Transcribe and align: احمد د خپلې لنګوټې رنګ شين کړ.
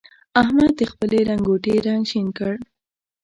احمد 0.41 0.71
د 0.79 0.81
خپلې 0.91 1.19
لنګوټې 1.29 1.73
رنګ 1.87 2.03
شين 2.11 2.27
کړ. 2.37 2.53